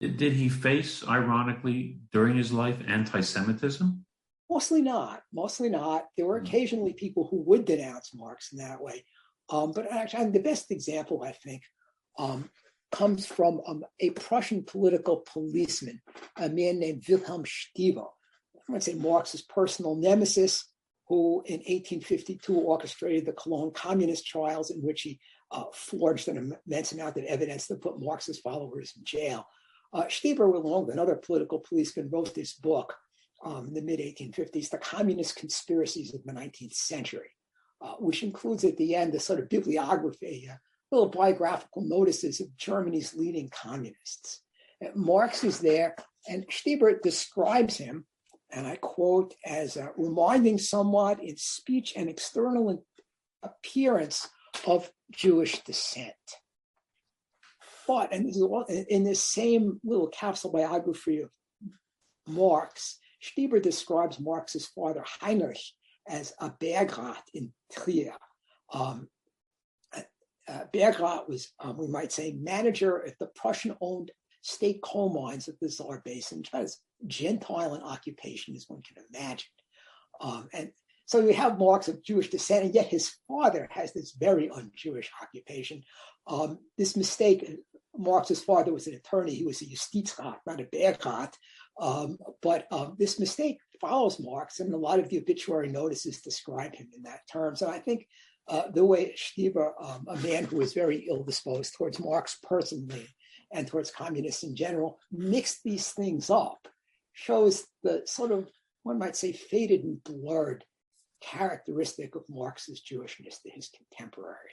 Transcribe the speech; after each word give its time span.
Did 0.00 0.32
he 0.32 0.48
face, 0.48 1.06
ironically, 1.06 2.00
during 2.10 2.36
his 2.36 2.52
life, 2.52 2.76
anti 2.86 3.20
Semitism? 3.20 4.04
Mostly 4.50 4.82
not. 4.82 5.22
Mostly 5.32 5.68
not. 5.68 6.06
There 6.16 6.26
were 6.26 6.38
occasionally 6.38 6.94
people 6.94 7.28
who 7.30 7.42
would 7.42 7.66
denounce 7.66 8.14
Marx 8.14 8.52
in 8.52 8.58
that 8.58 8.80
way. 8.80 9.04
Um, 9.50 9.72
but 9.72 9.90
actually, 9.92 10.30
the 10.30 10.40
best 10.40 10.70
example, 10.70 11.22
I 11.22 11.32
think, 11.32 11.62
um, 12.18 12.48
comes 12.92 13.26
from 13.26 13.60
um, 13.66 13.84
a 14.00 14.10
Prussian 14.10 14.64
political 14.64 15.18
policeman, 15.32 16.00
a 16.36 16.48
man 16.48 16.78
named 16.78 17.04
Wilhelm 17.08 17.44
Stieber. 17.44 18.08
I 18.56 18.72
might 18.72 18.82
say 18.82 18.94
Marx's 18.94 19.42
personal 19.42 19.96
nemesis, 19.96 20.64
who 21.08 21.42
in 21.46 21.58
1852 21.58 22.54
orchestrated 22.54 23.26
the 23.26 23.32
Cologne 23.32 23.72
communist 23.72 24.26
trials 24.26 24.70
in 24.70 24.80
which 24.80 25.02
he 25.02 25.20
uh, 25.50 25.64
forged 25.74 26.28
an 26.28 26.54
immense 26.66 26.92
amount 26.92 27.16
of 27.16 27.24
evidence 27.24 27.66
that 27.66 27.82
put 27.82 28.00
Marx's 28.00 28.38
followers 28.38 28.94
in 28.96 29.04
jail. 29.04 29.44
Uh, 29.92 30.04
Stieber, 30.04 30.54
along 30.54 30.86
with 30.86 30.94
another 30.94 31.16
political 31.16 31.58
policeman, 31.58 32.08
wrote 32.10 32.34
this 32.34 32.54
book 32.54 32.94
um, 33.44 33.68
in 33.68 33.74
the 33.74 33.82
mid 33.82 34.00
1850s, 34.00 34.70
The 34.70 34.78
Communist 34.78 35.36
Conspiracies 35.36 36.14
of 36.14 36.22
the 36.24 36.32
19th 36.32 36.74
Century, 36.74 37.30
uh, 37.80 37.94
which 37.98 38.22
includes 38.22 38.64
at 38.64 38.76
the 38.76 38.94
end 38.94 39.14
a 39.14 39.20
sort 39.20 39.40
of 39.40 39.48
bibliography, 39.48 40.48
uh, 40.50 40.56
little 40.92 41.08
biographical 41.08 41.82
notices 41.82 42.40
of 42.40 42.56
Germany's 42.56 43.14
leading 43.14 43.48
communists. 43.50 44.42
Marx 44.94 45.44
is 45.44 45.58
there, 45.58 45.94
and 46.28 46.46
Stieber 46.48 47.00
describes 47.02 47.76
him 47.76 48.06
and 48.52 48.66
I 48.66 48.76
quote, 48.76 49.34
as 49.44 49.76
uh, 49.76 49.88
reminding 49.96 50.58
somewhat 50.58 51.22
in 51.22 51.36
speech 51.36 51.94
and 51.96 52.08
external 52.08 52.84
appearance 53.42 54.28
of 54.66 54.90
Jewish 55.12 55.60
descent. 55.60 56.14
But, 57.90 58.12
and 58.12 58.32
in 58.88 59.02
this 59.02 59.20
same 59.20 59.80
little 59.82 60.06
capsule 60.06 60.52
biography 60.52 61.22
of 61.22 61.30
Marx, 62.28 63.00
Stieber 63.20 63.60
describes 63.60 64.20
Marx's 64.20 64.68
father, 64.68 65.02
Heinrich, 65.20 65.58
as 66.08 66.32
a 66.38 66.50
Bergrat 66.50 67.24
in 67.34 67.52
Trier. 67.72 68.14
Um, 68.72 69.08
uh, 69.92 70.66
Bergrat 70.72 71.28
was, 71.28 71.52
um, 71.58 71.78
we 71.78 71.88
might 71.88 72.12
say, 72.12 72.36
manager 72.40 73.04
at 73.04 73.18
the 73.18 73.26
Prussian 73.34 73.76
owned 73.80 74.12
state 74.42 74.80
coal 74.84 75.12
mines 75.12 75.48
of 75.48 75.56
the 75.60 75.68
Saar 75.68 76.00
Basin, 76.04 76.44
as 76.52 76.78
Gentile 77.08 77.74
in 77.74 77.82
occupation 77.82 78.54
as 78.54 78.66
one 78.68 78.82
can 78.82 79.02
imagine. 79.12 79.50
Um, 80.20 80.48
and 80.52 80.70
so 81.06 81.20
we 81.20 81.32
have 81.32 81.58
Marx 81.58 81.88
of 81.88 82.04
Jewish 82.04 82.30
descent, 82.30 82.66
and 82.66 82.72
yet 82.72 82.86
his 82.86 83.12
father 83.26 83.66
has 83.72 83.92
this 83.92 84.12
very 84.12 84.48
un-Jewish 84.48 85.10
occupation. 85.20 85.82
Um, 86.28 86.60
this 86.78 86.96
mistake, 86.96 87.50
Marx's 87.96 88.42
father 88.42 88.72
was 88.72 88.86
an 88.86 88.94
attorney; 88.94 89.34
he 89.34 89.44
was 89.44 89.62
a 89.62 89.66
Justizrat, 89.66 90.38
not 90.46 90.60
a 90.60 90.64
Bergrat. 90.64 91.34
Um, 91.80 92.18
but 92.42 92.66
um, 92.70 92.96
this 92.98 93.18
mistake 93.18 93.58
follows 93.80 94.20
Marx, 94.20 94.60
and 94.60 94.72
a 94.74 94.76
lot 94.76 94.98
of 94.98 95.08
the 95.08 95.18
obituary 95.18 95.68
notices 95.68 96.20
describe 96.20 96.74
him 96.74 96.88
in 96.94 97.02
that 97.04 97.20
term. 97.32 97.56
So 97.56 97.68
I 97.68 97.78
think 97.78 98.06
uh, 98.48 98.64
the 98.72 98.84
way 98.84 99.14
Stieber, 99.16 99.72
um, 99.80 100.06
a 100.08 100.16
man 100.18 100.44
who 100.44 100.56
was 100.56 100.74
very 100.74 101.06
ill 101.08 101.22
disposed 101.22 101.74
towards 101.74 102.00
Marx 102.00 102.38
personally, 102.42 103.06
and 103.52 103.66
towards 103.66 103.90
communists 103.90 104.42
in 104.42 104.54
general, 104.54 104.98
mixed 105.10 105.62
these 105.64 105.90
things 105.90 106.30
up, 106.30 106.68
shows 107.12 107.66
the 107.82 108.02
sort 108.06 108.30
of, 108.30 108.48
one 108.82 108.98
might 108.98 109.16
say, 109.16 109.32
faded 109.32 109.84
and 109.84 110.02
blurred 110.04 110.64
characteristic 111.20 112.14
of 112.14 112.22
Marx's 112.28 112.80
Jewishness 112.80 113.42
to 113.42 113.50
his 113.50 113.70
contemporary. 113.70 114.48